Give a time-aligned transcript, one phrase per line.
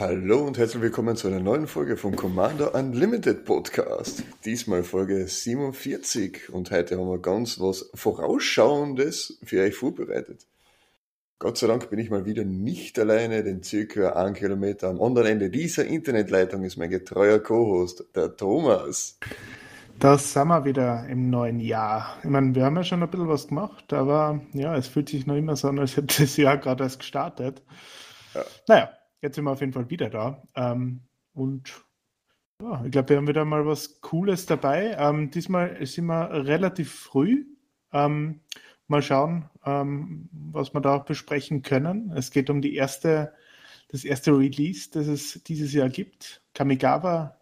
[0.00, 4.22] Hallo und herzlich willkommen zu einer neuen Folge vom Commander Unlimited Podcast.
[4.44, 10.46] Diesmal Folge 47 und heute haben wir ganz was Vorausschauendes für euch vorbereitet.
[11.40, 15.28] Gott sei Dank bin ich mal wieder nicht alleine, denn circa einen Kilometer am anderen
[15.28, 19.20] Ende dieser Internetleitung ist mein getreuer Co-Host, der Thomas.
[20.00, 22.16] Das sind wir wieder im neuen Jahr.
[22.24, 25.28] Ich meine, wir haben ja schon ein bisschen was gemacht, aber ja, es fühlt sich
[25.28, 27.62] noch immer so an, als hätte das Jahr gerade erst gestartet.
[28.34, 28.44] Ja.
[28.66, 28.90] Naja,
[29.22, 30.42] jetzt sind wir auf jeden Fall wieder da.
[30.56, 31.02] Ähm,
[31.34, 31.84] und
[32.60, 34.96] ja, ich glaube, wir haben wieder mal was Cooles dabei.
[34.98, 37.44] Ähm, diesmal sind wir relativ früh.
[37.92, 38.40] Ähm,
[38.88, 42.12] mal schauen, ähm, was wir da auch besprechen können.
[42.16, 43.32] Es geht um die erste,
[43.88, 46.42] das erste Release, das es dieses Jahr gibt.
[46.54, 47.36] Kamigawa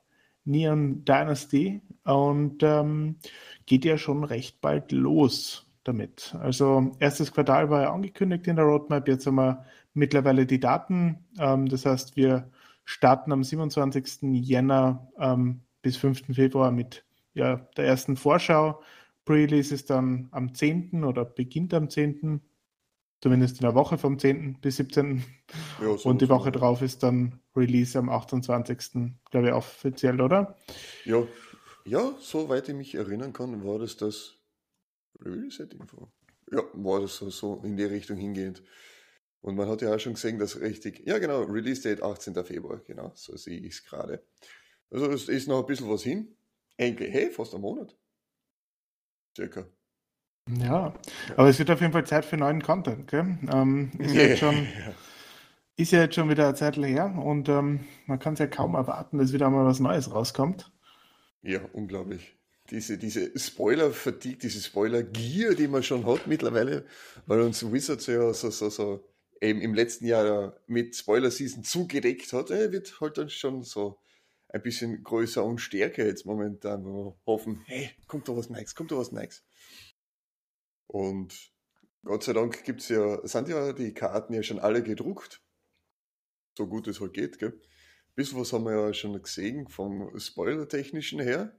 [0.44, 3.16] Neon Dynasty und ähm,
[3.66, 6.34] geht ja schon recht bald los damit.
[6.40, 11.24] Also erstes Quartal war ja angekündigt in der Roadmap, jetzt haben wir mittlerweile die Daten.
[11.38, 12.50] Ähm, das heißt, wir
[12.84, 14.22] starten am 27.
[14.22, 16.34] Jänner ähm, bis 5.
[16.34, 18.82] Februar mit ja, der ersten Vorschau.
[19.26, 21.04] Pre-Release ist dann am 10.
[21.04, 22.40] oder beginnt am 10.
[23.20, 24.60] Zumindest in der Woche vom 10.
[24.60, 25.24] bis 17.
[25.82, 26.58] Ja, so Und die Woche so.
[26.58, 29.12] drauf ist dann Release am 28.
[29.30, 30.56] glaube ich offiziell, oder?
[31.04, 31.26] Ja,
[31.84, 34.36] ja, soweit ich mich erinnern kann, war das das
[35.20, 36.08] Release-Info.
[36.52, 38.62] Ja, war das so, so in die Richtung hingehend.
[39.40, 42.34] Und man hat ja auch schon gesehen, dass richtig, ja genau, Release Date 18.
[42.44, 44.24] Februar, genau, so sehe ich es gerade.
[44.90, 46.36] Also es ist noch ein bisschen was hin.
[46.78, 47.96] Eigentlich, hey, fast ein Monat.
[49.36, 49.66] Circa.
[50.48, 50.94] Ja,
[51.36, 53.38] aber es wird auf jeden Fall Zeit für neuen Content, gell?
[53.52, 54.66] Ähm, ist, ja jetzt schon,
[55.76, 58.74] ist ja jetzt schon wieder eine Zeit her und ähm, man kann es ja kaum
[58.74, 60.72] erwarten, dass wieder mal was Neues rauskommt.
[61.42, 62.34] Ja, unglaublich.
[62.70, 66.86] Diese, diese Spoiler-Fatigue, diese Spoiler-Gier, die man schon hat mittlerweile,
[67.26, 69.04] weil uns Wizards ja so, so, so
[69.40, 73.98] eben im letzten Jahr mit Spoiler-Season zugedeckt hat, er wird halt dann schon so
[74.48, 78.92] ein bisschen größer und stärker jetzt momentan, wir hoffen, hey, kommt da was Neues, kommt
[78.92, 79.44] da was Neues.
[80.86, 81.52] Und
[82.04, 85.42] Gott sei Dank gibt's ja, sind ja die Karten ja schon alle gedruckt.
[86.56, 87.60] So gut es halt geht, gell?
[88.14, 91.58] Bis was haben wir ja schon gesehen vom Spoiler-technischen her.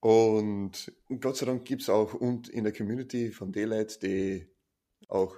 [0.00, 4.46] Und Gott sei Dank gibt's auch und in der Community von Daylight, die
[5.08, 5.34] auch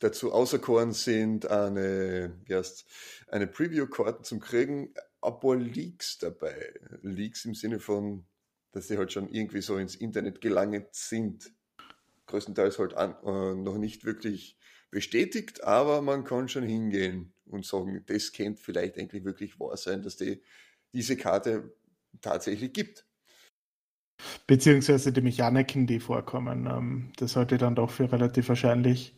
[0.00, 2.86] dazu auserkoren sind, eine, wie heißt,
[3.28, 4.92] eine Preview-Karten zum Kriegen,
[5.24, 6.74] ein paar Leaks dabei.
[7.02, 8.26] Leaks im Sinne von,
[8.72, 11.52] dass sie halt schon irgendwie so ins Internet gelangt sind.
[12.26, 14.58] Größtenteils halt an, äh, noch nicht wirklich
[14.90, 20.02] bestätigt, aber man kann schon hingehen und sagen, das könnte vielleicht eigentlich wirklich wahr sein,
[20.02, 20.42] dass die,
[20.92, 21.74] diese Karte
[22.20, 23.06] tatsächlich gibt.
[24.46, 26.66] Beziehungsweise die Mechaniken, die vorkommen.
[26.66, 29.16] Ähm, das halte ich dann doch für relativ wahrscheinlich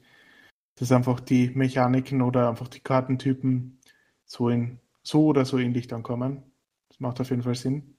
[0.76, 3.80] dass einfach die Mechaniken oder einfach die Kartentypen
[4.24, 6.42] so, in, so oder so ähnlich dann kommen.
[6.88, 7.96] Das macht auf jeden Fall Sinn.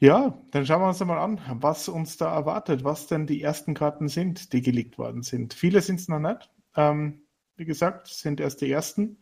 [0.00, 3.74] Ja, dann schauen wir uns mal an, was uns da erwartet, was denn die ersten
[3.74, 5.54] Karten sind, die geleakt worden sind.
[5.54, 6.50] Viele sind es noch nicht.
[6.76, 7.22] Ähm,
[7.56, 9.18] wie gesagt, sind erst die ersten.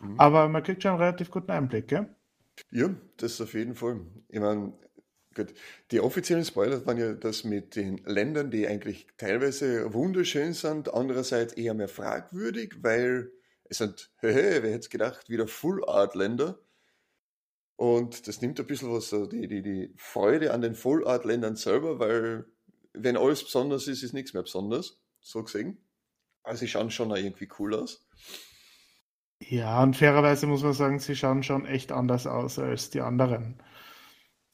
[0.00, 0.18] Mhm.
[0.18, 2.14] Aber man kriegt schon einen relativ guten Einblick, gell?
[2.70, 4.00] Ja, das auf jeden Fall.
[4.28, 4.72] Ich meine,
[5.32, 5.54] Gut.
[5.92, 11.52] Die offiziellen Spoiler waren ja das mit den Ländern, die eigentlich teilweise wunderschön sind, andererseits
[11.52, 13.30] eher mehr fragwürdig, weil
[13.70, 16.58] es sind, hey, wer hätte es gedacht, wieder Full-Art-Länder.
[17.76, 21.98] Und das nimmt ein bisschen was, so die, die, die Freude an den Full-Art-Ländern selber,
[21.98, 22.46] weil
[22.92, 25.78] wenn alles besonders ist, ist nichts mehr besonders, so gesehen.
[26.42, 28.06] Also sie schauen schon irgendwie cool aus.
[29.38, 33.62] Ja, und fairerweise muss man sagen, sie schauen schon echt anders aus als die anderen.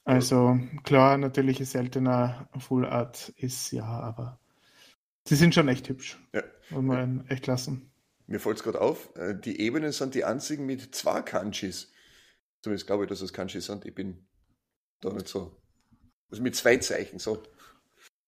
[0.05, 4.38] Also klar, natürlich ist seltener Full Art ist, ja, aber
[5.25, 6.19] sie sind schon echt hübsch.
[6.32, 6.43] Ja.
[6.71, 7.91] Muss man echt lassen.
[8.26, 11.92] Mir fällt es gerade auf, äh, die Ebenen sind die einzigen mit zwei Kanjis.
[12.62, 13.84] Zumindest glaube ich, dass es Kanjis sind.
[13.84, 14.26] Ich bin
[15.00, 15.56] da nicht so.
[16.31, 17.43] Also mit zwei Zeichen, so.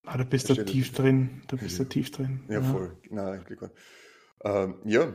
[0.05, 1.43] Ah, da bist du tief drin.
[1.49, 2.45] Da bist du tief drin.
[2.49, 2.63] Ja, ja.
[2.63, 2.97] voll.
[3.11, 3.45] Nein,
[4.45, 5.15] ähm, ja.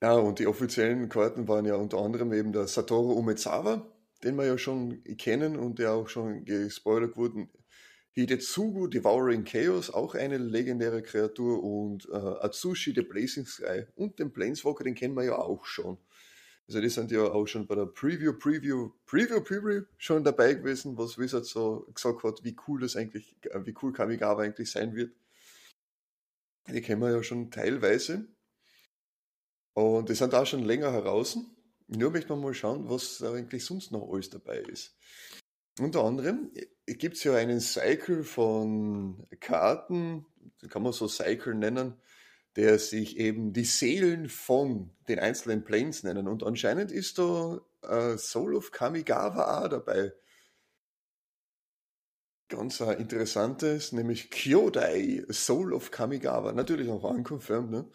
[0.00, 3.86] Ja, und die offiziellen Karten waren ja unter anderem eben der Satoru Umezawa,
[4.22, 7.48] den wir ja schon kennen und der auch schon gespoilert wurde.
[8.18, 14.32] Hidetsugu Devouring Chaos, auch eine legendäre Kreatur, und äh, Atsushi the Blazing Sky und den
[14.32, 15.98] Planeswalker, den kennen wir ja auch schon.
[16.66, 20.98] Also die sind ja auch schon bei der Preview, Preview, Preview, Preview schon dabei gewesen,
[20.98, 24.96] was Wizard so gesagt hat, wie cool das eigentlich, äh, wie cool Kamigawa eigentlich sein
[24.96, 25.14] wird.
[26.66, 28.26] Die kennen wir ja schon teilweise.
[29.74, 31.38] Und die sind auch schon länger heraus.
[31.86, 34.98] nur möchte man mal schauen, was eigentlich sonst noch alles dabei ist.
[35.78, 36.50] Unter anderem
[36.96, 40.26] gibt es ja einen Cycle von Karten,
[40.70, 41.94] kann man so Cycle nennen,
[42.56, 46.26] der sich eben die Seelen von den einzelnen Planes nennen.
[46.26, 50.12] Und anscheinend ist da äh, Soul of Kamigawa auch dabei.
[52.48, 56.52] Ganz ein interessantes, nämlich Kyodai, Soul of Kamigawa.
[56.52, 57.90] Natürlich auch unconfirmed, ne?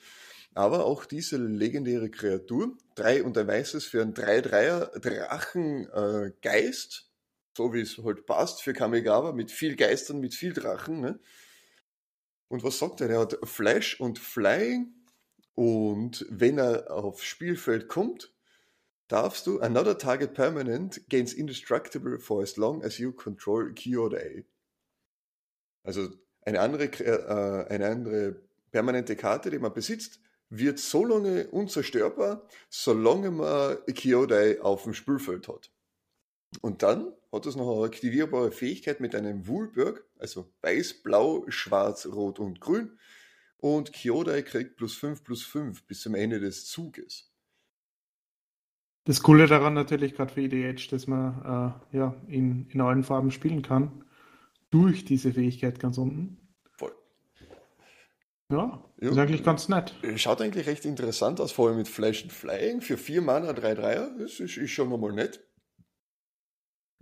[0.56, 7.13] Aber auch diese legendäre Kreatur, drei und ein weißes für einen 3-3er Drachengeist, äh,
[7.56, 11.02] so wie es halt passt für Kamigawa, mit viel Geistern, mit viel Drachen.
[11.02, 11.20] Ne?
[12.48, 13.10] Und was sagt er?
[13.10, 14.94] Er hat Flash und Flying.
[15.56, 18.34] Und wenn er aufs Spielfeld kommt,
[19.08, 24.46] darfst du another target permanent gains indestructible for as long as you control Kyodai.
[25.84, 26.10] Also
[26.42, 28.42] eine andere, äh, eine andere
[28.72, 35.48] permanente Karte, die man besitzt, wird so lange unzerstörbar, solange man Kyodai auf dem Spielfeld
[35.48, 35.72] hat.
[36.62, 42.06] Und dann hat es noch eine aktivierbare Fähigkeit mit einem Woolberg, also weiß, blau, schwarz,
[42.06, 42.98] rot und grün.
[43.58, 47.34] Und Kyodai kriegt plus 5 plus 5 bis zum Ende des Zuges.
[49.06, 53.32] Das Coole daran natürlich gerade für EDH, dass man äh, ja, in, in allen Farben
[53.32, 54.06] spielen kann.
[54.70, 56.38] Durch diese Fähigkeit ganz unten.
[56.78, 56.94] Voll.
[58.50, 59.96] Ja, ja, ist eigentlich ganz nett.
[60.16, 62.82] Schaut eigentlich recht interessant aus, vor allem mit Flash and Flying.
[62.82, 65.44] Für 4 Mana 3-3er, das ist, ist schon mal nett.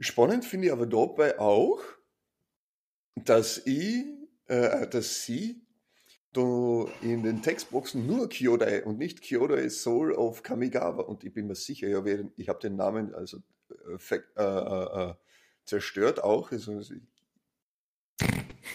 [0.01, 1.80] Spannend finde ich aber dabei auch,
[3.15, 4.03] dass ich,
[4.48, 5.62] äh, dass sie
[6.33, 11.45] da in den Textboxen nur Kyodai und nicht Kyodai Soul of Kamigawa und ich bin
[11.45, 12.03] mir sicher, ja,
[12.36, 15.13] ich habe den Namen also äh, äh, äh, äh,
[15.65, 16.51] zerstört auch.
[16.51, 16.81] Also,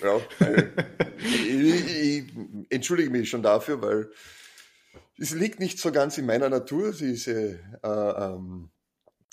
[0.03, 0.21] ja,
[1.19, 2.33] ich, ich,
[2.71, 4.11] entschuldige mich schon dafür, weil
[5.19, 8.71] es liegt nicht so ganz in meiner Natur, diese äh, ähm,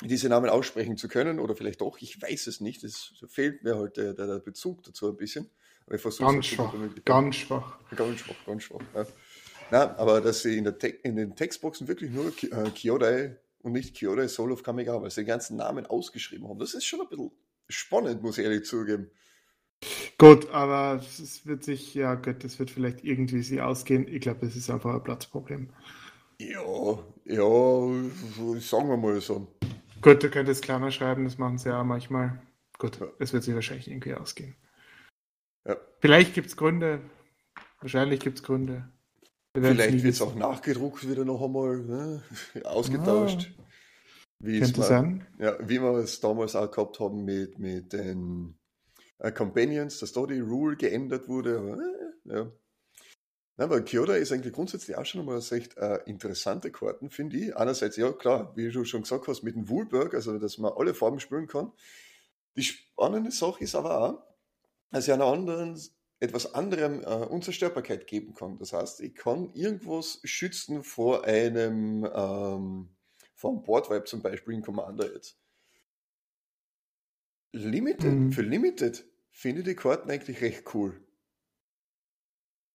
[0.07, 2.83] diese Namen aussprechen zu können oder vielleicht doch, ich weiß es nicht.
[2.83, 5.49] Es fehlt mir halt der, der Bezug dazu ein bisschen.
[5.85, 6.73] Aber ich ganz, schwach,
[7.03, 7.77] ganz schwach.
[7.95, 8.81] Ganz schwach, ganz schwach.
[8.95, 9.05] Ja.
[9.71, 13.97] Na, aber dass sie in, der in den Textboxen wirklich nur äh, Kyodai und nicht
[13.97, 17.09] Kyodai Soul of Kamigawa, weil sie den ganzen Namen ausgeschrieben haben, das ist schon ein
[17.09, 17.31] bisschen
[17.69, 19.09] spannend, muss ich ehrlich zugeben.
[20.17, 24.07] Gut, aber es wird sich, ja Gott, das wird vielleicht irgendwie sie ausgehen.
[24.07, 25.69] Ich glaube, es ist einfach ein Platzproblem.
[26.39, 27.39] Ja, ja,
[28.59, 29.47] sagen wir mal so.
[30.03, 32.41] Gut, du könntest kleiner schreiben, das machen sie ja manchmal.
[32.77, 33.07] Gut, ja.
[33.19, 34.55] es wird sich wahrscheinlich irgendwie ausgehen.
[35.65, 35.77] Ja.
[35.99, 36.99] Vielleicht gibt es Gründe,
[37.79, 38.89] wahrscheinlich gibt es Gründe.
[39.55, 42.23] Vielleicht wird es auch nachgedruckt wieder noch einmal, ne?
[42.63, 43.53] ausgetauscht.
[43.57, 43.63] Ah,
[44.39, 45.27] wie, könnte man, sein.
[45.39, 48.55] Ja, wie wir es damals auch gehabt haben mit, mit den
[49.19, 51.77] äh, Companions, dass da die Rule geändert wurde.
[52.27, 52.51] Äh, ja.
[53.55, 57.55] Na, weil Kyoda ist eigentlich grundsätzlich auch schon einmal recht äh, interessante Karten, finde ich.
[57.55, 60.95] Einerseits, ja klar, wie du schon gesagt hast, mit dem Woolberg, also dass man alle
[60.95, 61.71] Farben spielen kann.
[62.55, 64.23] Die spannende Sache ist aber auch,
[64.89, 65.79] dass ich einer anderen,
[66.19, 68.57] etwas anderem äh, Unzerstörbarkeit geben kann.
[68.57, 72.89] Das heißt, ich kann irgendwas schützen vor einem, ähm,
[73.35, 75.37] vor einem Boardwipe zum Beispiel in Commander jetzt.
[77.51, 78.31] Limited, mhm.
[78.31, 80.99] für Limited finde ich die Karten eigentlich recht cool.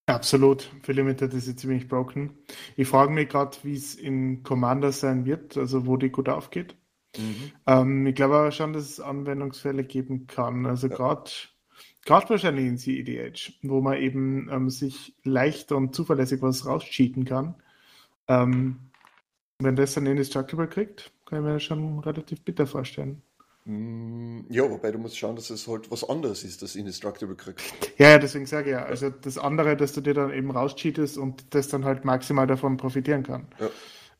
[0.08, 0.70] Absolut.
[0.82, 2.38] Für Limited ist sie ziemlich broken.
[2.76, 6.76] Ich frage mich gerade, wie es in Commander sein wird, also wo die gut aufgeht.
[7.16, 7.52] Mhm.
[7.66, 10.64] Ähm, ich glaube aber schon, dass es Anwendungsfälle geben kann.
[10.64, 10.96] Also ja.
[10.96, 11.30] gerade
[12.06, 17.54] gerade wahrscheinlich in CEDH, wo man eben ähm, sich leicht und zuverlässig was rauscheaten kann.
[18.28, 18.90] Ähm,
[19.58, 23.22] wenn das dann Indestructible kriegt, kann ich mir das schon relativ bitter vorstellen.
[23.64, 27.62] Mm, ja, wobei du musst schauen, dass es halt was anderes ist, das Indestructible kriegt.
[27.98, 28.84] Ja, ja, deswegen sage ich ja.
[28.84, 32.76] Also das andere, dass du dir dann eben rauscheatest und das dann halt maximal davon
[32.76, 33.48] profitieren kann.
[33.58, 33.68] Ja.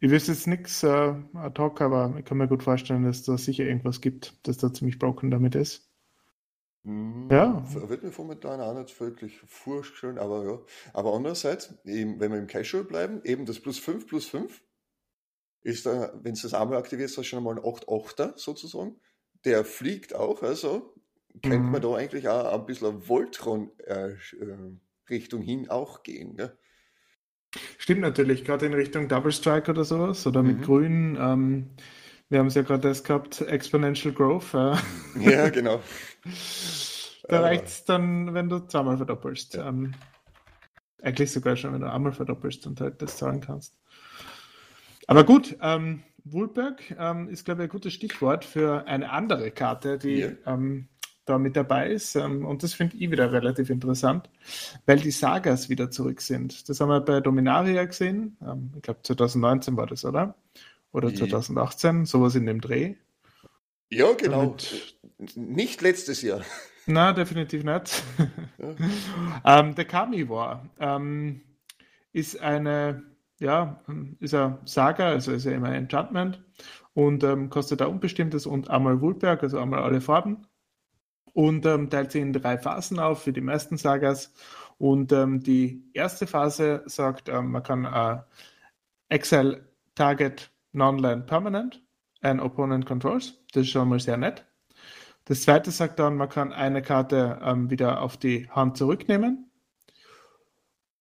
[0.00, 3.37] Ich wüsste jetzt nichts äh, ad hoc, aber ich kann mir gut vorstellen, dass da
[3.37, 5.88] sicher irgendwas gibt, das da ziemlich broken damit ist.
[6.85, 7.62] Mhm, ja.
[7.88, 10.59] Wird mir momentan auch nicht wirklich vorstellen, aber ja.
[10.92, 14.62] Aber andererseits, eben, wenn wir im Casual bleiben, eben das plus 5 plus 5
[15.62, 19.00] ist da, wenn du das einmal aktivierst, hast du schon einmal ein 8-8er sozusagen
[19.45, 20.95] der fliegt auch, also
[21.42, 21.71] könnte mhm.
[21.71, 26.35] man da eigentlich auch ein bisschen Voltron-Richtung äh, hin auch gehen.
[26.35, 26.57] Ne?
[27.78, 30.62] Stimmt natürlich, gerade in Richtung Double Strike oder sowas oder mit mhm.
[30.62, 31.16] Grün.
[31.21, 31.71] Ähm,
[32.28, 34.52] wir haben es ja gerade erst gehabt, Exponential Growth.
[34.54, 34.76] Äh.
[35.21, 35.80] Ja, genau.
[37.28, 39.54] da reicht es dann, wenn du zweimal verdoppelst.
[39.54, 39.68] Ja.
[39.68, 39.95] Ähm,
[41.02, 43.76] eigentlich sogar schon, wenn du einmal verdoppelst und halt das zahlen kannst.
[45.07, 49.98] Aber gut, ähm, Wohlberg ähm, ist, glaube ich, ein gutes Stichwort für eine andere Karte,
[49.98, 50.30] die ja.
[50.46, 50.88] ähm,
[51.25, 52.16] da mit dabei ist.
[52.16, 54.28] Ähm, und das finde ich wieder relativ interessant,
[54.87, 56.68] weil die Sagas wieder zurück sind.
[56.68, 58.37] Das haben wir bei Dominaria gesehen.
[58.42, 60.34] Ähm, ich glaube, 2019 war das, oder?
[60.92, 62.94] oder 2018, sowas in dem Dreh.
[63.90, 64.56] Ja, genau.
[64.56, 64.96] Damit,
[65.34, 66.42] nicht letztes Jahr.
[66.87, 68.02] Na, definitiv nicht.
[68.58, 69.58] Ja.
[69.60, 71.42] ähm, der Kami War ähm,
[72.12, 73.02] ist eine,
[73.40, 73.80] ja,
[74.21, 76.42] ist eine Saga, also ist ja immer Enchantment
[76.95, 80.47] und ähm, kostet ein unbestimmtes und einmal Wulberg, also einmal alle Farben
[81.38, 84.35] und ähm, teilt sich in drei Phasen auf für die meisten Sagas.
[84.78, 88.18] Und ähm, die erste Phase sagt, ähm, man kann äh,
[89.09, 91.83] Exile Target Non-Land Permanent
[92.23, 93.35] and Opponent Controls.
[93.52, 94.45] Das ist schon mal sehr nett.
[95.25, 99.47] Das zweite sagt dann, man kann eine Karte ähm, wieder auf die Hand zurücknehmen,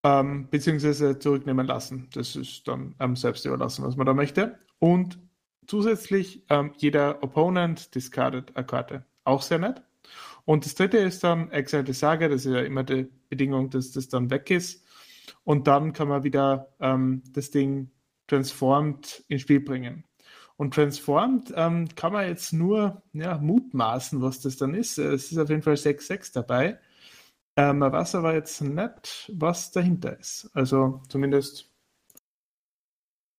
[0.08, 2.08] ähm, beziehungsweise zurücknehmen lassen.
[2.14, 4.58] Das ist dann ähm, selbst überlassen, was man da möchte.
[4.80, 5.20] Und
[5.68, 9.06] zusätzlich ähm, jeder Opponent discardet eine Karte.
[9.26, 9.82] Auch sehr nett.
[10.46, 14.08] Und das dritte ist dann Exile Saga, das ist ja immer die Bedingung, dass das
[14.08, 14.86] dann weg ist.
[15.44, 17.92] Und dann kann man wieder ähm, das Ding
[18.28, 20.06] transformed ins Spiel bringen.
[20.56, 24.98] Und transformed ähm, kann man jetzt nur ja, mutmaßen, was das dann ist.
[24.98, 26.80] Es ist auf jeden Fall 6-6 dabei.
[27.58, 30.50] Ähm, man weiß aber jetzt nicht, was dahinter ist.
[30.54, 31.74] Also zumindest.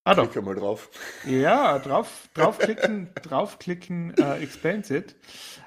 [0.03, 0.25] Ah, doch.
[0.25, 0.91] Klicke mal drauf.
[1.25, 5.15] Ja, drauf, draufklicken, draufklicken, uh, explains it.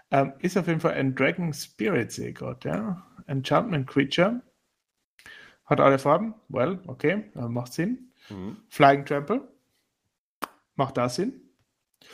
[0.09, 3.07] Ähm, ist auf jeden Fall ein Dragon Spirit, sehe ich gerade, ja.
[3.27, 4.41] Enchantment Creature.
[5.65, 6.35] Hat alle Farben.
[6.49, 8.11] Well, okay, äh, macht Sinn.
[8.29, 8.57] Mhm.
[8.67, 9.47] Flying Trample.
[10.75, 11.39] Macht da Sinn.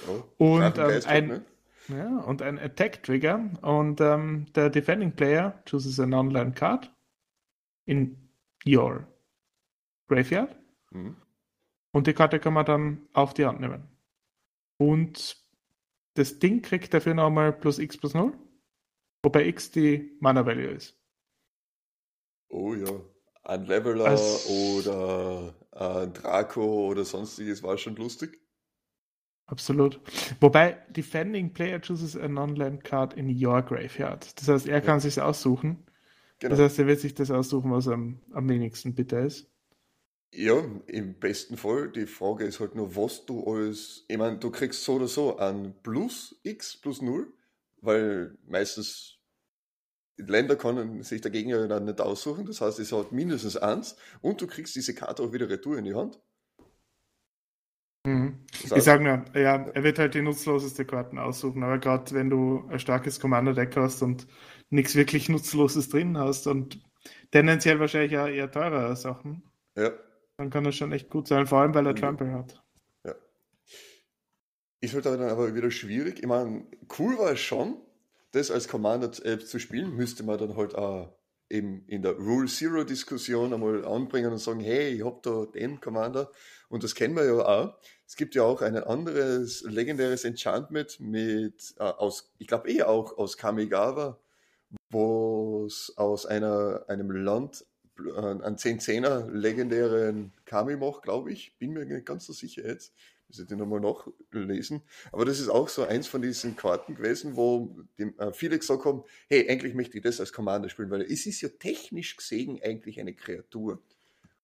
[0.08, 1.46] Oh, und ähm, ein, ne?
[1.90, 3.50] Ja, und ein Attack Trigger.
[3.62, 6.92] Und ähm, der Defending Player chooses an online card
[7.86, 8.30] in
[8.66, 9.08] your
[10.08, 10.56] Graveyard.
[10.92, 11.16] Mhm.
[11.92, 13.88] Und die Karte kann man dann auf die Hand nehmen.
[14.78, 15.38] Und
[16.14, 18.34] das Ding kriegt dafür nochmal plus x plus 0,
[19.24, 21.00] wobei x die Mana Value ist.
[22.50, 22.90] Oh ja.
[23.44, 28.42] Ein Leveler Als, oder ein Draco oder sonstiges war schon lustig.
[29.48, 30.02] Absolut.
[30.42, 34.40] Wobei Defending Player chooses a non-land card in your graveyard.
[34.40, 35.00] Das heißt, er kann ja.
[35.00, 35.86] sich aussuchen.
[36.40, 36.52] Genau.
[36.56, 39.50] Das heißt, er wird sich das aussuchen, was am, am wenigsten bitter ist.
[40.34, 41.90] Ja, im besten Fall.
[41.90, 44.04] Die Frage ist halt nur, was du als.
[44.10, 47.32] Ich meine, du kriegst so oder so ein Plus X plus 0,
[47.82, 49.18] weil meistens
[50.18, 52.46] Länder können sich der Gegner dann nicht aussuchen.
[52.46, 55.86] Das heißt, es hat mindestens eins und du kriegst diese Karte auch wieder retour in
[55.86, 56.20] die Hand.
[58.06, 58.46] Mhm.
[58.52, 62.68] Ich sage nur, ja, er wird halt die nutzloseste Karten aussuchen, aber gerade wenn du
[62.70, 64.28] ein starkes Commander-Deck hast und
[64.70, 66.82] nichts wirklich Nutzloses drin hast und
[67.32, 69.44] tendenziell wahrscheinlich auch eher teurere Sachen.
[69.76, 69.92] Ja
[70.38, 72.00] dann kann das schon echt gut sein, vor allem weil er ja.
[72.00, 72.64] Trample hat.
[73.04, 73.16] Ja.
[74.80, 76.20] Ist halt dann aber wieder schwierig.
[76.20, 76.66] Ich meine,
[76.98, 77.82] cool war es schon,
[78.32, 81.18] das als Commander-App zu spielen, müsste man dann halt auch
[81.50, 85.80] eben in der Rule Zero Diskussion einmal anbringen und sagen, hey, ich hab da den
[85.80, 86.32] Commander
[86.70, 87.78] und das kennen wir ja auch.
[88.06, 93.18] Es gibt ja auch ein anderes legendäres Enchantment mit äh, aus, ich glaube eh auch
[93.18, 94.20] aus Kamigawa,
[94.90, 97.66] wo es aus einer, einem Land
[98.16, 101.58] einen 10-10er legendären Kami mache, glaube ich.
[101.58, 102.94] Bin mir nicht ganz so sicher jetzt.
[103.30, 104.82] Ich den nochmal nachlesen.
[105.12, 108.86] Aber das ist auch so eins von diesen Karten gewesen, wo die, äh, viele gesagt
[108.86, 112.60] haben, hey, eigentlich möchte ich das als Commander spielen, weil es ist ja technisch gesehen
[112.64, 113.82] eigentlich eine Kreatur.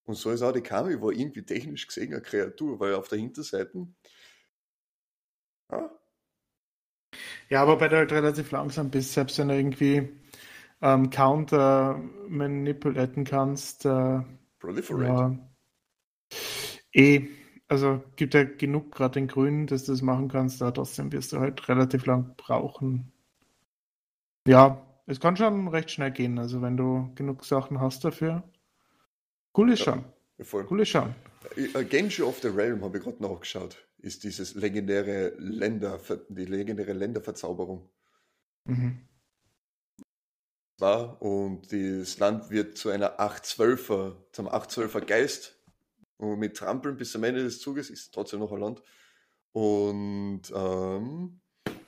[0.06, 3.20] Und so ist auch die Kami war irgendwie technisch gesehen eine Kreatur, weil auf der
[3.20, 3.88] Hinterseite
[5.72, 5.90] ja,
[7.50, 10.10] ja, aber bei der halt relativ langsam bist, selbst wenn er irgendwie
[10.82, 13.86] ähm, Counter manipulaten kannst.
[13.86, 14.22] Äh,
[14.60, 15.04] Proliferate.
[15.04, 15.38] Ja,
[16.94, 17.28] eh,
[17.68, 21.34] also gibt ja genug gerade in Grün, dass du das machen kannst, aber trotzdem wirst
[21.34, 23.12] du halt relativ lang brauchen.
[24.48, 28.44] Ja, es kann schon recht schnell gehen, also wenn du genug Sachen hast dafür.
[29.56, 30.06] Cool ist ja, schon.
[30.46, 30.68] Voll.
[30.70, 31.14] Cool ist schon.
[31.56, 36.94] Äh, Genji of the Realm habe ich gerade nachgeschaut, ist dieses legendäre Länder, die legendäre
[36.94, 37.90] Länderverzauberung.
[38.66, 39.08] Mhm
[40.84, 45.58] war und das Land wird zu einer 812er, zum 812er Geist
[46.18, 48.84] und mit Trampeln bis zum Ende des Zuges ist trotzdem noch ein Land.
[49.52, 51.42] Und ähm,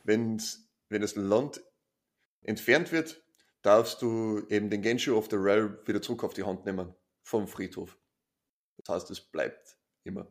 [0.03, 0.37] wenn
[0.89, 1.61] das Land
[2.41, 3.21] entfernt wird,
[3.61, 6.93] darfst du eben den Genshu of the Realm wieder zurück auf die Hand nehmen
[7.25, 7.97] vom Friedhof.
[8.77, 10.27] Das heißt, es bleibt immer.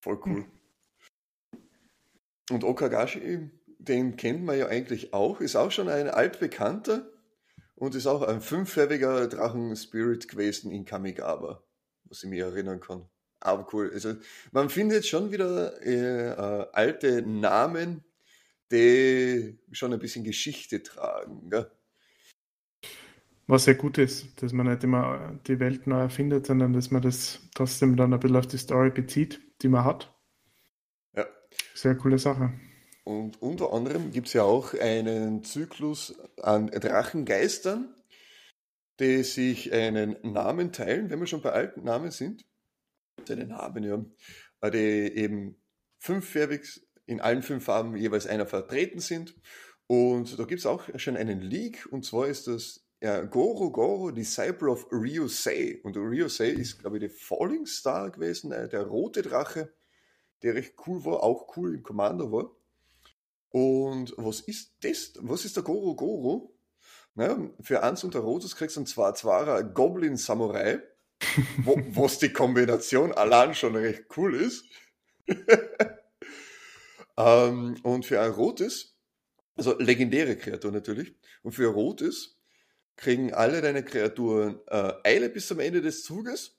[0.00, 0.44] Voll cool.
[0.44, 1.60] Hm.
[2.50, 7.10] Und Okagashi, den kennt man ja eigentlich auch, ist auch schon ein altbekannter
[7.74, 11.64] und ist auch ein fünffärbiger Drachen-Spirit gewesen in Kamigawa,
[12.04, 13.08] was ich mich erinnern kann.
[13.40, 13.90] Aber cool.
[13.92, 14.14] Also,
[14.52, 18.04] man findet schon wieder äh, äh, alte Namen,
[18.70, 21.48] die schon ein bisschen Geschichte tragen.
[21.48, 21.70] Gell?
[23.46, 27.02] Was sehr gut ist, dass man nicht immer die Welt neu erfindet, sondern dass man
[27.02, 30.14] das trotzdem dann ein bisschen auf die Story bezieht, die man hat.
[31.74, 32.52] Sehr coole Sache.
[33.04, 37.94] Und unter anderem gibt es ja auch einen Zyklus an Drachengeistern,
[38.98, 42.46] die sich einen Namen teilen, wenn wir schon bei alten Namen sind.
[43.26, 44.70] Seine Namen, ja.
[44.70, 45.60] Die eben
[45.98, 49.34] fünffärbig in allen fünf Farben jeweils einer vertreten sind.
[49.86, 54.10] Und da gibt es auch schon einen Leak, und zwar ist das ja, Goro Goro,
[54.10, 55.78] Disciple of Ryusei.
[55.82, 59.74] Und Ryusei ist, glaube ich, der Falling Star gewesen, äh, der rote Drache,
[60.42, 62.52] der recht cool war, auch cool im Commander war.
[63.50, 65.12] Und was ist das?
[65.20, 66.56] Was ist der Goro Goro?
[67.14, 70.80] Na, für eins unter Rotes kriegst du einen zwar Zwarer Goblin Samurai,
[71.58, 74.64] wo, was die Kombination allein schon recht cool ist.
[77.18, 78.96] ähm, und für ein rotes,
[79.56, 82.40] also legendäre Kreatur natürlich, und für ein rotes
[82.96, 86.58] kriegen alle deine Kreaturen äh, Eile bis zum Ende des Zuges,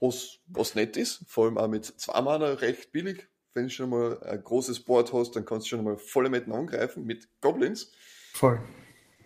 [0.00, 3.90] was, was nett ist, vor allem auch mit zwei Mana recht billig, wenn du schon
[3.90, 7.92] mal ein großes Board hast, dann kannst du schon mal volle Metten angreifen mit Goblins.
[8.32, 8.62] Voll.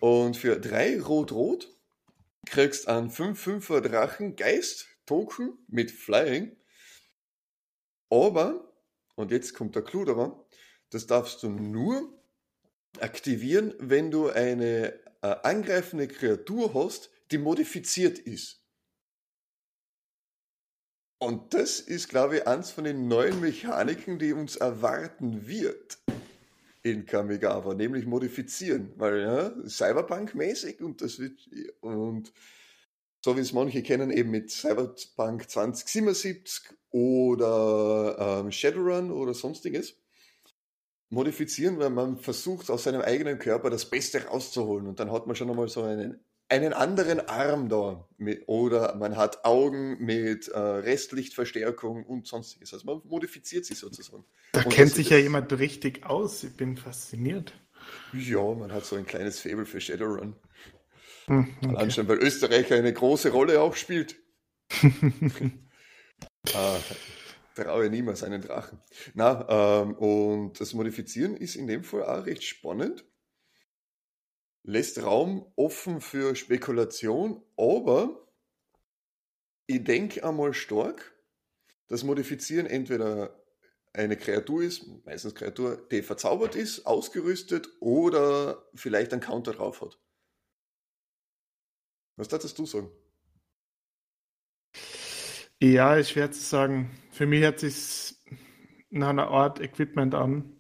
[0.00, 1.75] Und für drei Rot-Rot
[2.46, 6.56] kriegst du einen 5-5er Drachen Geist Token mit Flying.
[8.11, 8.73] Aber,
[9.14, 10.35] und jetzt kommt der Clou daran,
[10.90, 12.12] das darfst du nur
[13.00, 14.99] aktivieren, wenn du eine
[15.33, 18.62] äh, angreifende Kreatur hast, die modifiziert ist.
[21.18, 25.99] Und das ist, glaube ich, eins von den neuen Mechaniken, die uns erwarten wird
[26.83, 28.92] in Kamigawa, nämlich modifizieren.
[28.97, 31.49] Weil, ja, Cyberpunk-mäßig und das wird,
[31.80, 32.33] und
[33.25, 39.97] so wie es manche kennen, eben mit Cyberpunk 2077 oder ähm, Shadowrun oder sonstiges,
[41.08, 44.86] modifizieren, weil man versucht, aus seinem eigenen Körper das Beste rauszuholen.
[44.86, 49.16] Und dann hat man schon einmal so einen einen anderen Arm da mit, oder man
[49.16, 52.72] hat Augen mit äh, Restlichtverstärkung und sonstiges.
[52.72, 54.25] Also man modifiziert sich sozusagen.
[54.52, 56.44] Da und kennt sich ja jemand richtig aus.
[56.44, 57.52] Ich bin fasziniert.
[58.12, 60.36] Ja, man hat so ein kleines Faible für Shadowrun.
[61.26, 61.90] Hm, okay.
[61.90, 64.16] Schon, weil Österreich eine große Rolle auch spielt.
[66.54, 66.76] ah,
[67.56, 68.80] traue niemals einen Drachen.
[69.14, 73.04] Na, ähm, und das Modifizieren ist in dem Fall auch recht spannend
[74.66, 78.28] lässt Raum offen für Spekulation, aber
[79.66, 81.14] ich denke einmal stark,
[81.86, 83.42] dass Modifizieren entweder
[83.92, 89.99] eine Kreatur ist, meistens Kreatur, die verzaubert ist, ausgerüstet oder vielleicht einen Counter drauf hat.
[92.16, 92.90] Was darfst du sagen?
[95.62, 96.90] Ja, ist schwer zu sagen.
[97.10, 98.14] Für mich hört sich
[98.90, 100.52] nach einer Art Equipment an,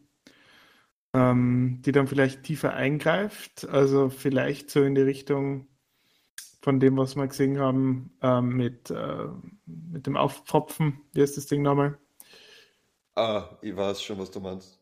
[1.12, 3.68] ähm, die dann vielleicht tiefer eingreift.
[3.68, 5.68] Also vielleicht so in die Richtung
[6.62, 9.26] von dem, was wir gesehen haben ähm, mit, äh,
[9.66, 11.00] mit dem Aufpfropfen.
[11.12, 11.98] Wie heißt das Ding nochmal?
[13.14, 14.78] Ah, ich weiß schon, was du meinst.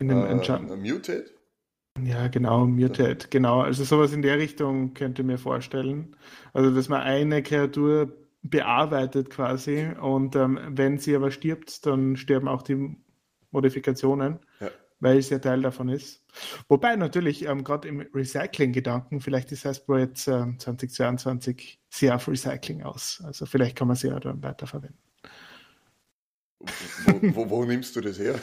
[0.00, 1.30] In dem äh, Enchant Mutate?
[2.02, 3.60] Ja, genau, Mutate, genau.
[3.60, 6.16] Also sowas in der Richtung könnte ich mir vorstellen.
[6.52, 12.48] Also, dass man eine Kreatur bearbeitet quasi und ähm, wenn sie aber stirbt, dann sterben
[12.48, 12.96] auch die
[13.50, 14.38] Modifikationen.
[14.60, 16.22] Ja weil es ja Teil davon ist.
[16.68, 22.82] Wobei natürlich ähm, gerade im Recycling-Gedanken, vielleicht ist Hasbro jetzt äh, 2022 sehr auf Recycling
[22.82, 23.22] aus.
[23.24, 24.98] Also vielleicht kann man sie ja dann weiterverwenden.
[27.06, 28.38] Wo, wo, wo nimmst du das her?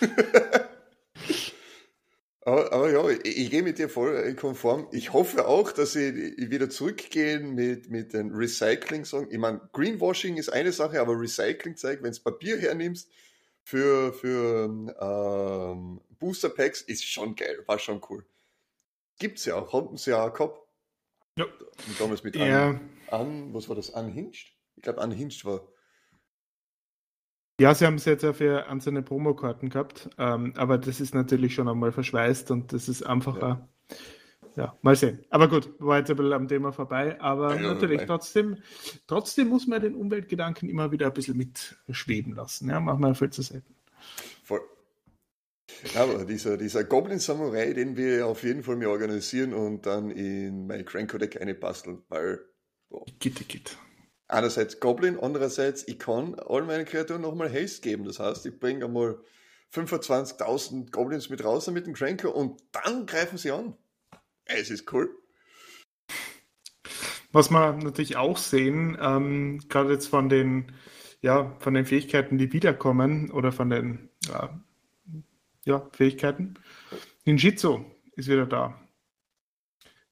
[2.48, 4.88] aber, aber, ja, ich, ich, gehe mit dir voll konform.
[4.90, 9.30] Ich hoffe auch, dass sie wieder zurückgehen mit, mit den Recycling-Sachen.
[9.30, 13.10] Ich meine, Greenwashing ist eine Sache, aber Recycling zeigt, wenn du Papier hernimmst,
[13.64, 14.64] für, für
[14.98, 18.24] ähm, Booster Packs ist schon geil, war schon cool.
[19.18, 20.58] Gibt's ja auch, hatten sie ja auch gehabt.
[21.36, 21.44] Ja.
[21.44, 22.70] Und damals mit ja.
[22.70, 24.54] an, an, was war das, Unhinged?
[24.76, 25.68] Ich glaube, Unhinged war.
[27.60, 31.54] Ja, sie haben es jetzt ja für einzelne Promokarten gehabt, ähm, aber das ist natürlich
[31.54, 33.48] schon einmal verschweißt und das ist einfacher.
[33.48, 33.68] Ja
[34.58, 35.24] ja, mal sehen.
[35.30, 37.18] Aber gut, war jetzt ein bisschen am Thema vorbei.
[37.20, 38.56] Aber ja, natürlich, trotzdem,
[39.06, 42.68] trotzdem muss man den Umweltgedanken immer wieder ein bisschen mitschweben lassen.
[42.68, 43.72] Ja, machen wir viel zu selten.
[44.42, 44.60] Voll.
[45.94, 50.66] Aber dieser, dieser Goblin Samurai, den wir auf jeden Fall mehr organisieren und dann in
[50.66, 52.40] mein Cranko Deck eine basteln, weil.
[53.20, 53.74] Gitte, gitte.
[54.28, 58.04] Einerseits Goblin, andererseits, ich kann all meine Kreaturen nochmal Haste geben.
[58.04, 59.18] Das heißt, ich bringe einmal
[59.72, 63.74] 25.000 Goblins mit raus mit dem Cranko und dann greifen sie an.
[64.44, 65.10] Es ist cool.
[67.32, 70.72] Was wir natürlich auch sehen, ähm, gerade jetzt von den,
[71.20, 74.60] ja, von den Fähigkeiten, die wiederkommen oder von den ja,
[75.64, 76.54] ja, Fähigkeiten.
[77.24, 77.84] Ninjitsu
[78.16, 78.78] ist wieder da.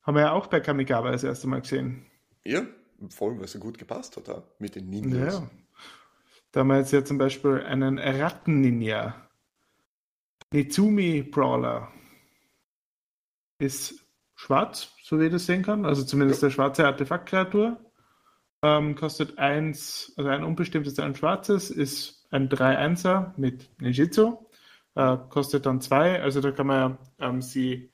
[0.03, 2.07] Haben wir ja auch bei Kamigawa das erste Mal gesehen.
[2.45, 2.67] Ja,
[3.11, 5.35] vor allem, weil es so gut gepasst hat, mit den Ninjas.
[5.35, 5.51] Ja.
[6.53, 9.29] Da haben wir jetzt ja zum Beispiel einen Ratten-Ninja.
[10.53, 11.93] Nizumi Brawler.
[13.59, 15.85] Ist schwarz, so wie ich das sehen kann.
[15.85, 16.47] Also zumindest ja.
[16.47, 17.79] eine schwarze Artefaktkreatur.
[18.63, 24.47] Ähm, kostet eins, also ein unbestimmtes, ein schwarzes, ist ein 3-1er mit Ninjitsu.
[24.95, 27.93] Äh, kostet dann zwei, also da kann man ähm, sie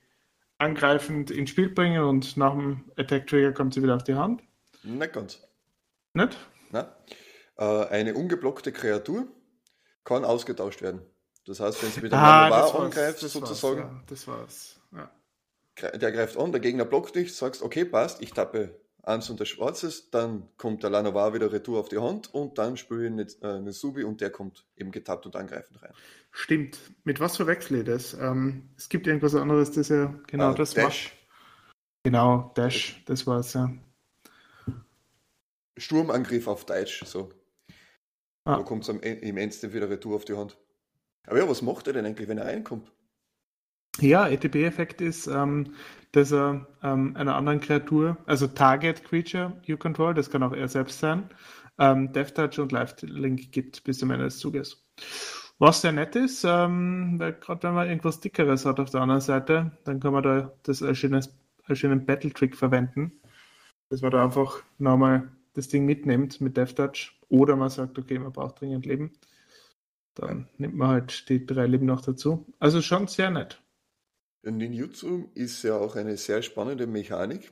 [0.57, 4.41] angreifend ins Spiel bringen und nach dem Attack Trigger kommt sie wieder auf die Hand.
[4.83, 5.41] Nicht ganz.
[6.13, 6.37] Nicht?
[6.71, 6.85] Nein.
[7.57, 9.27] Äh, eine ungeblockte Kreatur
[10.03, 11.01] kann ausgetauscht werden.
[11.45, 13.79] Das heißt, wenn sie mit einem ah, Manoir angreift, sozusagen.
[13.79, 14.79] Ja, das war's.
[14.91, 15.11] Ja.
[15.97, 19.45] Der greift an, der Gegner blockt dich, sagst, okay, passt, ich tappe eins und der
[19.45, 23.67] Schwarzes, dann kommt der Lanovar wieder retour auf die Hand und dann spiele ich eine,
[23.67, 25.91] äh, Subi und der kommt eben getappt und angreifend rein.
[26.31, 26.79] Stimmt.
[27.03, 28.13] Mit was verwechsel ich das?
[28.13, 31.09] Ähm, es gibt irgendwas anderes, das ja genau ah, das Dash.
[31.09, 31.17] Macht.
[32.03, 33.71] Genau, Dash, das war's, ja.
[35.77, 37.29] Sturmangriff auf Deutsch, so.
[38.45, 38.57] Ah.
[38.57, 40.57] Da kommt es im Endsten wieder retour auf die Hand.
[41.25, 42.91] Aber ja, was macht er denn eigentlich, wenn er reinkommt?
[43.99, 45.75] Ja, ETB-Effekt ist, ähm,
[46.11, 50.67] dass er ähm, einer anderen Kreatur, also Target Creature you control, das kann auch er
[50.67, 51.29] selbst sein,
[51.77, 54.83] ähm, Death Touch und Life Link gibt bis zum Ende des Zuges.
[55.59, 59.71] Was sehr nett ist, ähm, gerade wenn man irgendwas Dickeres hat auf der anderen Seite,
[59.83, 63.21] dann kann man da das als, schönes, als schönen Battle-Trick verwenden.
[63.89, 67.19] Dass man da einfach nochmal das Ding mitnimmt mit Death Touch.
[67.29, 69.13] Oder man sagt, okay, man braucht dringend Leben.
[70.15, 72.45] Dann nimmt man halt die drei Leben noch dazu.
[72.59, 73.61] Also schon sehr nett.
[74.43, 77.51] Ninjutsu ist ja auch eine sehr spannende Mechanik.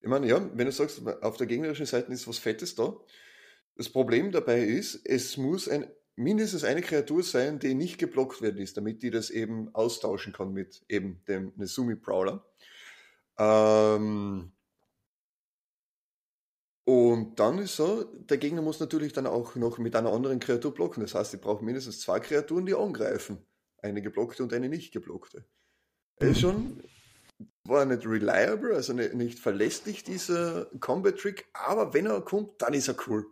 [0.00, 2.94] Ich meine, ja, wenn du sagst, auf der gegnerischen Seite ist was Fettes da.
[3.76, 8.60] Das Problem dabei ist, es muss ein, mindestens eine Kreatur sein, die nicht geblockt werden
[8.60, 12.44] ist, damit die das eben austauschen kann mit eben dem Nesumi Prowler.
[13.38, 14.52] Ähm,
[16.90, 20.74] und dann ist so, der Gegner muss natürlich dann auch noch mit einer anderen Kreatur
[20.74, 21.02] blocken.
[21.02, 23.38] Das heißt, ich brauche mindestens zwei Kreaturen, die angreifen.
[23.82, 25.44] Eine geblockte und eine nicht geblockte.
[26.16, 26.82] Er ist schon,
[27.64, 32.96] war nicht reliable, also nicht, verlässlich, dieser Combat-Trick, aber wenn er kommt, dann ist er
[33.06, 33.26] cool.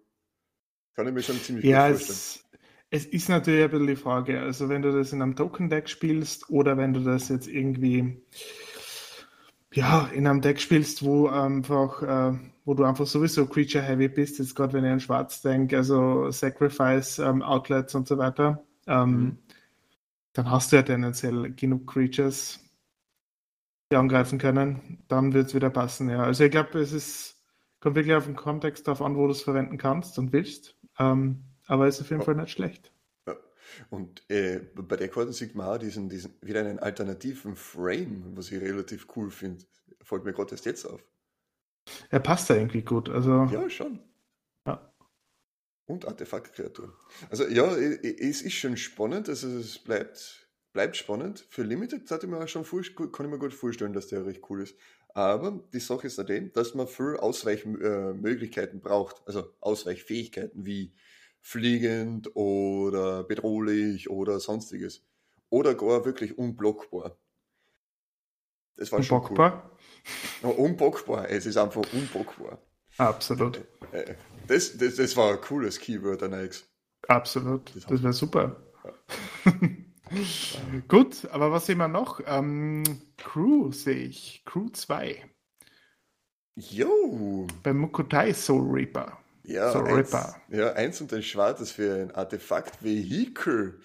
[0.95, 2.45] Kann ich mir schon ziemlich ja, gut vorstellen.
[2.91, 5.89] Es, es ist natürlich ein bisschen die Frage, also wenn du das in einem Token-Deck
[5.89, 8.23] spielst oder wenn du das jetzt irgendwie
[9.73, 14.39] ja, in einem Deck spielst, wo einfach, äh, wo du einfach sowieso Creature Heavy bist,
[14.39, 19.11] jetzt gerade wenn ich an Schwarz denke, also Sacrifice, ähm, Outlets und so weiter, ähm,
[19.11, 19.39] mhm.
[20.35, 22.61] dann hast du ja tendenziell genug Creatures,
[23.91, 26.23] die angreifen können, dann wird es wieder passen, ja.
[26.23, 27.43] Also ich glaube, es ist,
[27.81, 30.77] kommt wirklich auf den Kontext darauf an, wo du es verwenden kannst und willst.
[30.99, 32.27] Ähm, aber ist auf jeden ja.
[32.27, 32.93] Fall nicht schlecht.
[33.89, 38.53] Und äh, bei der Karte sieht man auch diesen, diesen, wieder einen alternativen Frame, was
[38.53, 39.65] ich relativ cool finde.
[40.03, 41.03] Folgt mir gerade erst jetzt auf.
[42.11, 43.09] Er passt da irgendwie gut.
[43.09, 44.01] Also, ja, schon.
[44.67, 44.93] Ja.
[45.87, 46.97] Und Artefaktkreatur.
[47.31, 49.29] Also ja, es ist schon spannend.
[49.29, 51.47] Also es bleibt bleibt spannend.
[51.51, 52.65] Für Limited ich mir schon
[53.13, 54.77] kann ich mir gut vorstellen, dass der recht cool ist.
[55.15, 60.95] Aber die Sache ist dann, dass man viel Ausweichmöglichkeiten braucht, also Ausweichfähigkeiten wie
[61.41, 65.05] fliegend oder bedrohlich oder sonstiges.
[65.51, 67.19] Oder gar wirklich unblockbar.
[68.79, 69.71] Das war unbockbar?
[70.41, 70.57] schon cool.
[70.57, 72.59] unbockbar, es ist einfach unbockbar.
[72.97, 73.61] Absolut.
[73.93, 74.15] Äh, äh,
[74.47, 76.65] das, das, das war ein cooles Keyword, Alex.
[77.09, 78.57] Absolut, das, das wäre super.
[79.45, 79.53] Ja.
[80.89, 82.21] Gut, aber was sehen wir noch?
[82.27, 82.83] Ähm,
[83.19, 84.43] Crew sehe ich.
[84.47, 85.23] Crew 2.
[86.55, 87.47] Jo.
[87.63, 89.19] Bei Mukotai Soul Reaper.
[89.45, 90.37] Ja, Soul eins, Reaper.
[90.49, 93.81] Ja, eins und ein Schwarzes für ein Artefakt-Vehikel.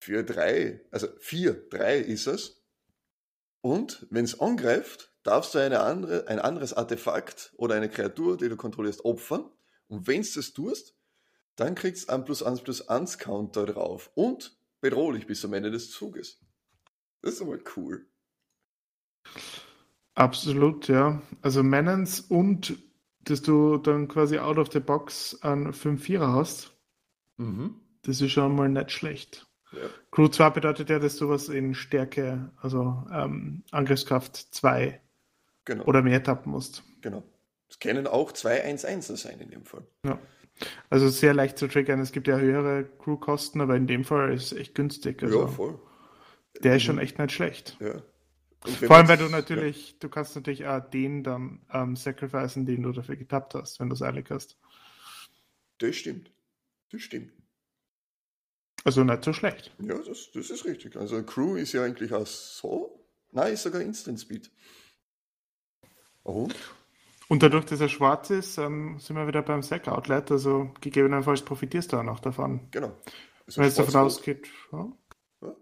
[0.00, 2.57] Für drei, also vier, drei ist es.
[3.60, 8.48] Und wenn es angreift, darfst du eine andere, ein anderes Artefakt oder eine Kreatur, die
[8.48, 9.50] du kontrollierst, opfern.
[9.88, 10.94] Und wenn du das tust,
[11.56, 14.10] dann kriegst du einen plus 1 plus 1 Counter drauf.
[14.14, 16.40] Und bedrohlich bis zum Ende des Zuges.
[17.20, 18.06] Das ist aber cool.
[20.14, 21.20] Absolut, ja.
[21.42, 22.78] Also Manance und
[23.20, 26.72] dass du dann quasi out of the box einen 5-4er hast,
[27.36, 27.80] mhm.
[28.02, 29.47] das ist schon mal nicht schlecht.
[29.72, 29.88] Ja.
[30.10, 35.00] Crew 2 bedeutet ja, dass du was in Stärke, also ähm, Angriffskraft 2
[35.64, 35.84] genau.
[35.84, 36.82] oder mehr tappen musst.
[37.00, 37.22] Genau.
[37.68, 39.86] Es können auch zwei 1-1er sein in dem Fall.
[40.04, 40.18] Ja.
[40.90, 42.00] Also sehr leicht zu triggern.
[42.00, 45.22] Es gibt ja höhere Crewkosten, aber in dem Fall ist es echt günstig.
[45.22, 45.78] Also ja, voll.
[46.60, 47.76] Der ist schon echt nicht schlecht.
[47.78, 48.02] Ja.
[48.64, 49.96] Vor allem, weil du natürlich, ja.
[50.00, 53.94] du kannst natürlich auch den dann ähm, sacrificen, den du dafür getappt hast, wenn du
[53.94, 54.58] es eilig hast.
[55.78, 56.32] Das stimmt.
[56.90, 57.32] Das stimmt.
[58.84, 59.74] Also nicht so schlecht.
[59.80, 60.96] Ja, das, das ist richtig.
[60.96, 63.04] Also Crew ist ja eigentlich auch so.
[63.32, 64.50] Nein, ist sogar Instant Speed.
[66.24, 66.48] Oh.
[67.28, 71.92] Und dadurch, dass er schwarz ist, ähm, sind wir wieder beim Sack-Outlet, also gegebenenfalls profitierst
[71.92, 72.68] du auch noch davon.
[72.70, 72.92] Genau.
[73.46, 74.90] Wenn es davon ausgeht, ja.
[75.42, 75.56] ja.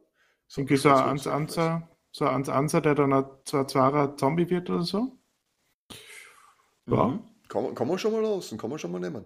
[0.47, 4.83] So Irgendwie so ein Ansa, so ein Ansa, der dann ein Zwarer Zombie wird oder
[4.83, 5.19] so.
[6.87, 7.09] Ja.
[7.09, 7.25] Mhm.
[7.49, 9.25] Kann, man, kann man schon mal lassen, kann man schon mal nehmen.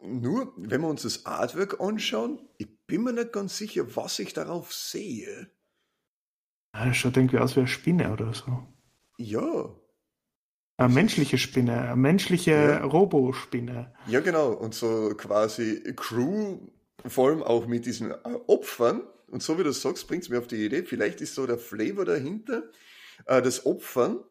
[0.00, 4.32] Nur, wenn wir uns das Artwork anschauen, ich bin mir nicht ganz sicher, was ich
[4.32, 5.48] darauf sehe.
[6.74, 8.66] Ja, das schaut irgendwie aus wie eine Spinne oder so.
[9.18, 9.74] Ja.
[10.76, 12.84] Eine menschliche Spinne, eine menschliche ja.
[12.84, 13.94] Robospinne.
[14.08, 14.52] Ja, genau.
[14.52, 16.58] Und so quasi Crew,
[17.06, 19.02] vor allem auch mit diesen äh, Opfern.
[19.28, 21.58] Und so wie du sagst, bringt es mir auf die Idee, vielleicht ist so der
[21.58, 22.64] Flavor dahinter,
[23.26, 24.24] äh, das Opfern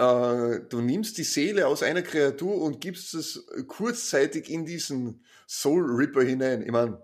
[0.00, 5.84] äh, du nimmst die Seele aus einer Kreatur und gibst es kurzzeitig in diesen Soul
[5.94, 6.62] Ripper hinein.
[6.62, 7.02] Ich meine,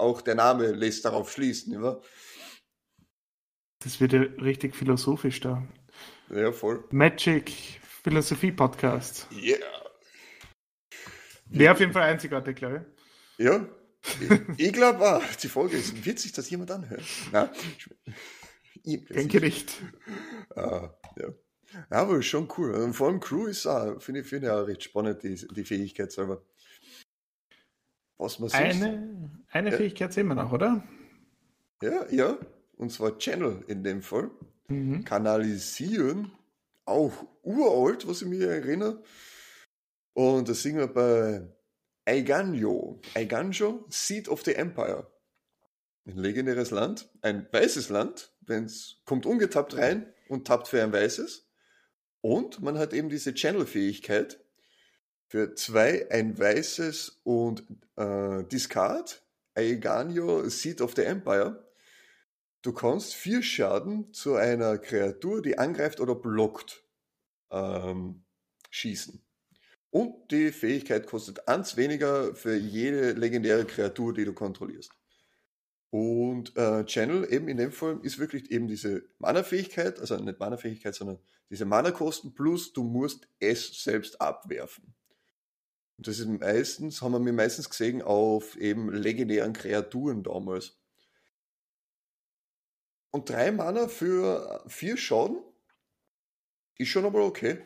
[0.00, 2.02] auch der Name lässt darauf schließen, oder?
[3.82, 5.66] Das wird ja richtig philosophisch da.
[6.30, 6.84] Ja, voll.
[6.90, 7.50] Magic
[8.02, 9.26] Philosophie Podcast.
[9.30, 9.56] Ja.
[9.56, 9.90] Yeah.
[11.46, 12.86] Wäre auf jeden Fall einzigartig, glaube
[13.38, 13.44] ich.
[13.44, 13.66] Ja.
[14.56, 17.02] Ich glaube auch, die Folge ist witzig, dass jemand anhört.
[17.32, 17.50] Nein.
[18.82, 19.74] Ich denke nicht.
[20.54, 21.28] Ah, ja.
[21.72, 22.74] Ja, aber schon cool.
[22.74, 25.64] Und vor allem Crew ist auch, finde ich, find ich auch recht spannend, die, die
[25.64, 26.42] Fähigkeit selber.
[28.20, 29.76] Was man Eine, eine ja.
[29.78, 30.84] Fähigkeit sehen wir noch, oder?
[31.82, 32.38] Ja, ja.
[32.76, 34.30] Und zwar Channel in dem Fall.
[34.68, 35.04] Mhm.
[35.04, 36.30] Kanalisieren.
[36.84, 39.02] Auch uralt, was ich mir erinnere.
[40.12, 41.48] Und das singen wir bei
[42.04, 43.00] Aiganjo.
[43.14, 45.10] Aiganjo, Seat of the Empire.
[46.04, 50.92] Ein legendäres Land, ein weißes Land, wenn es kommt ungetappt rein und tappt für ein
[50.92, 51.48] weißes.
[52.20, 54.44] Und man hat eben diese Channel-Fähigkeit
[55.30, 57.64] für zwei ein weißes und
[57.94, 59.22] äh, Discard,
[59.54, 61.70] Aeganio Seed of the Empire.
[62.62, 66.82] Du kannst vier Schaden zu einer Kreatur, die angreift oder blockt,
[67.52, 68.24] ähm,
[68.70, 69.22] schießen.
[69.90, 74.90] Und die Fähigkeit kostet eins weniger für jede legendäre Kreatur, die du kontrollierst.
[75.90, 80.96] Und äh, Channel eben in dem Fall ist wirklich eben diese Mana-Fähigkeit, also nicht Mana-Fähigkeit,
[80.96, 84.92] sondern diese Mana-Kosten plus du musst es selbst abwerfen.
[86.02, 90.78] Das ist meistens, haben wir mir meistens gesehen auf eben legendären Kreaturen damals.
[93.10, 95.38] Und drei Mana für vier Schaden
[96.78, 97.58] ist schon aber okay.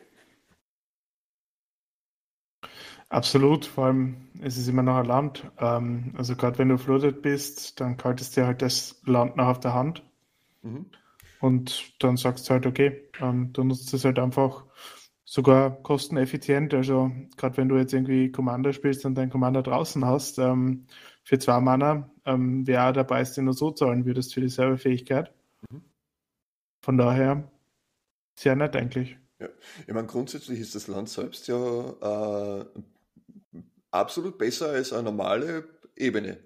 [3.07, 5.49] Absolut, vor allem es ist immer noch ein Land.
[5.59, 9.59] Ähm, also gerade wenn du floated bist, dann kaltest dir halt das Land noch auf
[9.61, 10.03] der Hand.
[10.63, 10.87] Mhm.
[11.39, 14.65] Und dann sagst du halt, okay, ähm, du nutzt es halt einfach
[15.35, 16.73] sogar kosteneffizient.
[16.73, 20.87] Also gerade wenn du jetzt irgendwie Commander spielst und deinen Commander draußen hast, ähm,
[21.23, 25.33] für zwei Mana, ähm, wer dabei ist, den du so zahlen würdest für dieselbe Fähigkeit.
[25.69, 25.83] Mhm.
[26.81, 27.51] Von daher
[28.39, 29.17] sehr nett eigentlich.
[29.39, 29.49] Ja,
[29.85, 32.65] ich meine, grundsätzlich ist das Land selbst ja äh,
[33.91, 35.67] absolut besser als eine normale
[35.97, 36.37] Ebene.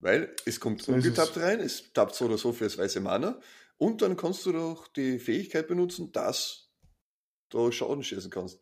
[0.00, 3.38] Weil es kommt so ungetappt rein, es tappt so oder so für das weiße Mana
[3.76, 6.65] und dann kannst du doch die Fähigkeit benutzen, dass
[7.50, 8.60] du Schaden schießen kannst.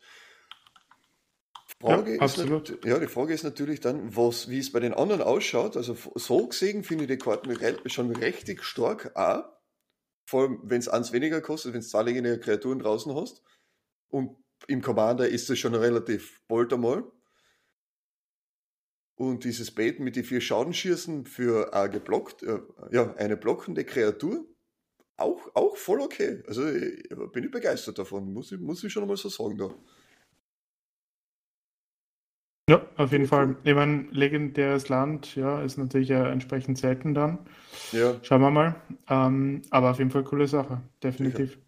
[1.81, 2.85] Frage ja, absolut.
[2.85, 5.77] ja, die Frage ist natürlich dann, was, wie es bei den anderen ausschaut.
[5.77, 7.55] Also so gesehen finde ich die Karten
[7.91, 9.45] schon richtig stark auch.
[10.27, 13.43] Vor allem, wenn es eins weniger kostet, wenn es zwei legendäre Kreaturen draußen hast.
[14.09, 17.05] Und im Commander ist es schon relativ bald einmal.
[19.17, 24.45] Und dieses Bait mit die vier Schadenschießen für äh, geblockt, äh, ja, eine blockende Kreatur,
[25.17, 26.43] auch, auch voll okay.
[26.47, 29.75] Also ich, bin ich begeistert davon, muss ich, muss ich schon einmal so sagen da.
[32.69, 33.57] Ja, auf jeden Fall.
[33.63, 37.47] Ich meine, legendäres Land, ja, ist natürlich ja entsprechend selten dann.
[37.93, 38.19] Ja.
[38.23, 38.75] Schauen wir mal.
[39.09, 41.51] Ähm, aber auf jeden Fall coole Sache, definitiv.
[41.51, 41.61] Sicher.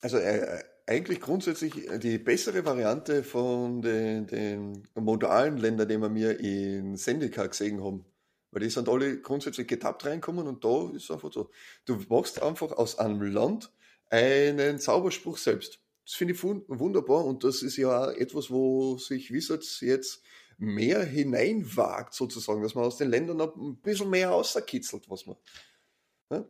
[0.00, 6.40] Also äh, eigentlich grundsätzlich die bessere Variante von den, den modalen Ländern, die wir mir
[6.40, 8.04] in Sendika gesehen haben.
[8.52, 11.50] Weil die sind alle grundsätzlich getappt reinkommen und da ist einfach so.
[11.86, 13.72] Du machst einfach aus einem Land
[14.10, 15.80] einen Zauberspruch selbst.
[16.04, 20.22] Das finde ich wunderbar und das ist ja etwas, wo sich Wizards jetzt
[20.58, 25.36] mehr hineinwagt, sozusagen, dass man aus den Ländern ein bisschen mehr außerkitzelt, was man.
[26.30, 26.44] Ja,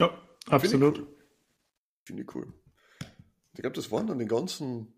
[0.00, 0.96] ja absolut.
[0.96, 1.18] Finde ich,
[2.04, 2.52] Find ich cool.
[3.54, 4.94] Ich glaube, das waren dann die ganzen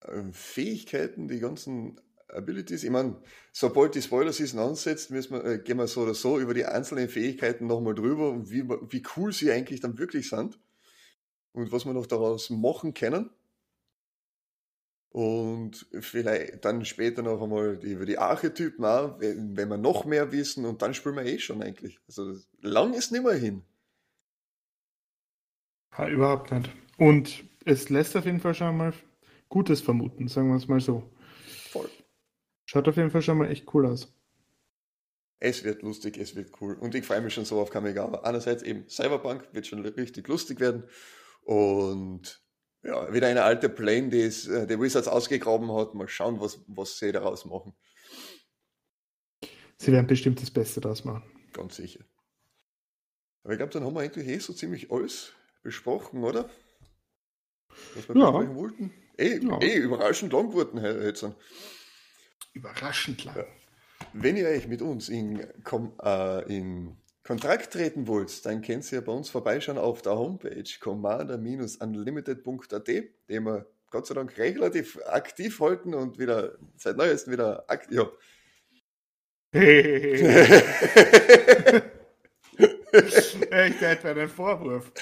[0.00, 2.00] äh, Fähigkeiten, die ganzen
[2.32, 2.84] Abilities.
[2.84, 3.16] Ich meine,
[3.52, 7.08] sobald die Spoiler-Season ansetzt, müssen wir, äh, gehen wir so oder so über die einzelnen
[7.08, 10.58] Fähigkeiten nochmal drüber und wie, wie cool sie eigentlich dann wirklich sind
[11.52, 13.30] und was wir noch daraus machen können.
[15.10, 20.32] Und vielleicht dann später noch einmal über die Archetypen auch, wenn, wenn wir noch mehr
[20.32, 21.98] wissen und dann spielen wir eh schon eigentlich.
[22.06, 23.62] Also lang ist nicht mehr hin.
[25.98, 26.70] Ja, überhaupt nicht.
[26.96, 28.94] Und es lässt auf jeden Fall schon mal
[29.50, 31.02] Gutes vermuten, sagen wir es mal so.
[32.72, 34.10] Schaut auf jeden Fall schon mal echt cool aus.
[35.40, 36.72] Es wird lustig, es wird cool.
[36.72, 38.20] Und ich freue mich schon so auf Kamigawa.
[38.20, 40.84] Einerseits eben Cyberpunk wird schon richtig lustig werden.
[41.42, 42.42] Und
[42.82, 45.92] ja, wieder eine alte Plane, die es, äh, die Wizards ausgegraben hat.
[45.92, 47.74] Mal schauen, was, was sie daraus machen.
[49.76, 51.30] Sie werden bestimmt das Beste daraus machen.
[51.52, 52.00] Ganz sicher.
[53.42, 56.48] Aber ich glaube, dann haben wir eigentlich eh so ziemlich alles besprochen, oder?
[57.94, 58.30] Was wir ja.
[58.30, 58.94] besprechen wollten.
[59.18, 59.60] Eh, ja.
[59.60, 61.26] eh überraschend lang geworden jetzt.
[62.52, 63.36] Überraschend lang.
[63.36, 63.46] Ja.
[64.12, 65.40] Wenn ihr euch mit uns in,
[66.02, 72.88] äh, in Kontakt treten wollt, dann könnt ihr bei uns vorbeischauen auf der Homepage commander-unlimited.at,
[72.88, 77.98] den wir Gott sei Dank relativ aktiv halten und wieder seit neuestem wieder aktiv.
[77.98, 78.10] Ja.
[82.92, 84.92] Echt etwa ein Vorwurf.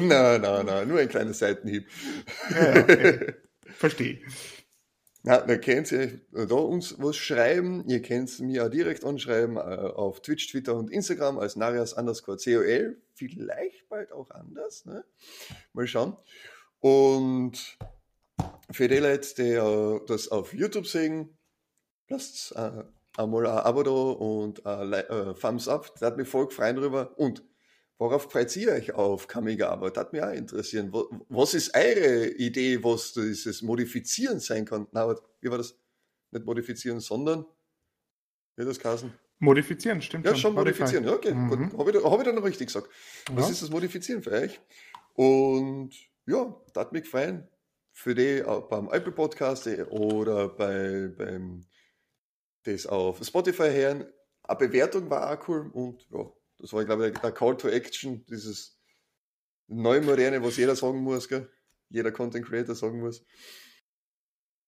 [0.00, 1.86] Nein, nein, nein, nur ein kleiner Seitenhieb.
[2.50, 3.34] Ja, okay.
[3.76, 4.20] Verstehe.
[5.24, 7.84] Na, dann könnt ihr da uns was schreiben.
[7.88, 12.38] Ihr könnt mir auch direkt anschreiben äh, auf Twitch, Twitter und Instagram als Narias underscore
[12.38, 13.00] COL.
[13.14, 14.86] Vielleicht bald auch anders.
[14.86, 15.04] Ne?
[15.72, 16.16] Mal schauen.
[16.80, 17.78] Und
[18.70, 21.36] für die Leute, die äh, das auf YouTube sehen,
[22.08, 22.84] lasst äh,
[23.16, 25.92] einmal ein Abo da und ein äh, Thumbs up.
[25.94, 27.18] Das hat mich voll gefreut drüber.
[27.18, 27.42] Und
[27.98, 29.90] Worauf freut ihr euch auf Kamigawa?
[29.90, 30.92] Das hat mich auch interessieren.
[31.28, 34.86] Was ist eure Idee, was dieses Modifizieren sein kann?
[34.92, 35.76] Na, wie war das?
[36.30, 37.44] Nicht modifizieren, sondern,
[38.56, 39.12] wie das Kasen?
[39.38, 40.26] Modifizieren, stimmt.
[40.26, 41.04] Ja, schon modifizieren.
[41.04, 41.48] Ja, okay, mhm.
[41.70, 41.78] gut.
[41.78, 42.88] Habe ich, hab ich dann noch richtig gesagt.
[43.28, 43.36] Ja.
[43.36, 44.60] Was ist das Modifizieren für euch?
[45.14, 45.90] Und
[46.26, 47.48] ja, das hat mich gefallen.
[47.92, 51.66] Für die beim Apple Podcast oder bei, beim
[52.64, 54.06] das auf Spotify hören.
[54.42, 58.24] Eine Bewertung war auch cool und ja, das war, glaube ich, der Call to Action,
[58.26, 58.78] dieses
[59.68, 61.48] neue Moderne, was jeder sagen muss, gell?
[61.90, 63.24] jeder Content Creator sagen muss.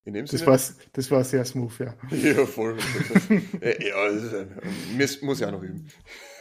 [0.04, 0.60] In dem das, Sinne, war,
[0.94, 1.94] das war sehr smooth, ja.
[2.10, 2.78] Ja, voll.
[3.60, 4.12] ja,
[4.98, 5.86] das muss, ja auch noch üben.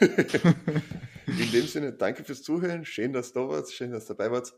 [1.26, 2.86] In dem Sinne, danke fürs Zuhören.
[2.86, 3.74] Schön, dass du da warst.
[3.74, 4.54] Schön, dass du dabei warst.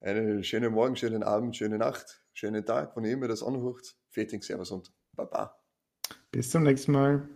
[0.00, 3.96] Einen schönen Morgen, schönen Abend, schöne Nacht, schönen Tag, wann ihr immer das anhört.
[4.10, 5.60] Feting, Servus und Baba.
[6.30, 7.28] Bis zum nächsten Mal.